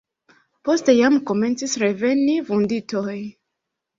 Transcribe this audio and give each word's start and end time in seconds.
Poste 0.67 0.95
jam 0.99 1.19
komencis 1.31 1.77
reveni 1.83 2.39
vunditoj. 2.47 3.17